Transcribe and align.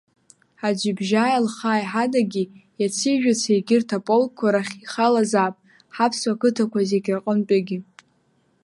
Аӡҩыбжьааи 0.67 1.43
Лхааи 1.45 1.83
ҳадагьы 1.91 2.43
иаци 2.79 3.13
жәаци 3.21 3.53
егьырҭ 3.55 3.89
аполкқәа 3.97 4.53
рахь 4.53 4.73
ихалазаап 4.83 5.55
ҳаԥсуа 5.95 6.39
қыҭақәа 6.39 6.79
зегьы 6.89 7.13
рҟынтәигьы. 7.17 7.77